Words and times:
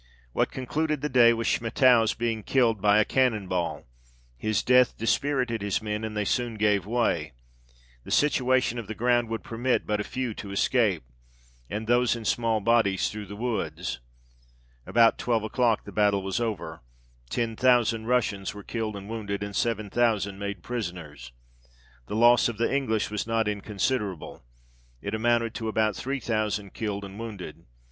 What 0.33 0.49
concluded 0.49 1.01
the 1.01 1.09
day 1.09 1.31
was 1.31 1.45
Schmettau's 1.45 2.15
being 2.15 2.41
killed 2.41 2.81
by 2.81 2.97
a 2.97 3.05
cannon 3.05 3.47
ball: 3.47 3.85
his 4.35 4.63
death 4.63 4.97
dispirited 4.97 5.61
his 5.61 5.79
men, 5.79 6.03
and 6.03 6.17
they 6.17 6.25
soon 6.25 6.55
gave 6.55 6.87
way; 6.87 7.33
the 8.03 8.09
situation 8.09 8.79
of 8.79 8.87
the 8.87 8.95
ground 8.95 9.29
would 9.29 9.43
permit 9.43 9.85
but 9.85 9.99
a 9.99 10.03
few 10.03 10.33
to 10.33 10.49
escape, 10.49 11.03
and 11.69 11.85
those 11.85 12.15
in 12.15 12.25
small 12.25 12.59
bodies 12.61 13.11
through 13.11 13.27
the 13.27 13.35
woods. 13.35 13.99
About 14.87 15.19
twelve 15.19 15.43
o'clock 15.43 15.83
the 15.83 15.91
battle 15.91 16.23
was 16.23 16.39
over. 16.39 16.81
Ten 17.29 17.55
thousand 17.55 18.07
Russians 18.07 18.55
were 18.55 18.63
killed 18.63 18.95
and 18.95 19.07
wounded, 19.07 19.43
and 19.43 19.55
seven 19.55 19.91
thousand 19.91 20.39
made 20.39 20.63
prisoners. 20.63 21.31
The 22.07 22.15
loss 22.15 22.49
of 22.49 22.57
the 22.57 22.73
English 22.75 23.11
was 23.11 23.27
not 23.27 23.45
incon 23.45 23.77
siderable; 23.79 24.41
it 24.99 25.13
amounted 25.13 25.53
to 25.53 25.67
about 25.67 25.95
three 25.95 26.19
thousand 26.19 26.73
killed 26.73 27.05
and 27.05 27.19
wounded. 27.19 27.67